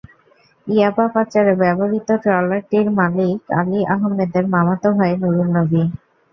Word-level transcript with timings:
ইয়াবা 0.67 1.05
পাচারে 1.13 1.53
ব্যবহৃত 1.61 2.09
ট্রলারটির 2.23 2.87
মালিক 2.99 3.37
আলী 3.59 3.79
আহমেদের 3.95 4.45
মামাতো 4.53 4.87
ভাই 4.97 5.11
নুরুন 5.21 5.47
নবী। 5.57 5.81